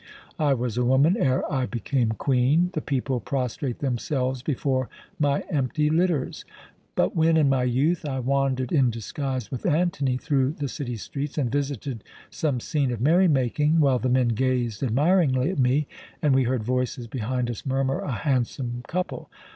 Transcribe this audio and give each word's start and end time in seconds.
I 0.39 0.55
was 0.55 0.79
a 0.79 0.83
woman 0.83 1.15
ere 1.15 1.43
I 1.51 1.67
became 1.67 2.13
Queen. 2.13 2.71
The 2.73 2.81
people 2.81 3.19
prostrate 3.19 3.77
themselves 3.81 4.41
before 4.41 4.89
my 5.19 5.41
empty 5.41 5.91
litters; 5.91 6.43
but 6.95 7.15
when, 7.15 7.37
in 7.37 7.49
my 7.49 7.65
youth, 7.65 8.03
I 8.03 8.17
wandered 8.19 8.71
in 8.71 8.89
disguise 8.89 9.51
with 9.51 9.63
Antony 9.63 10.17
through 10.17 10.53
the 10.53 10.67
city 10.67 10.95
streets 10.97 11.37
and 11.37 11.51
visited 11.51 12.03
some 12.31 12.59
scene 12.59 12.91
of 12.91 12.99
merrymaking, 12.99 13.79
while 13.79 13.99
the 13.99 14.09
men 14.09 14.29
gazed 14.29 14.81
admiringly 14.81 15.51
at 15.51 15.59
me, 15.59 15.85
and 16.19 16.33
we 16.33 16.45
heard 16.45 16.63
voices 16.63 17.05
behind 17.05 17.47
us 17.47 17.63
murmur, 17.63 17.99
'A 17.99 18.11
handsome 18.11 18.81
couple!' 18.87 19.29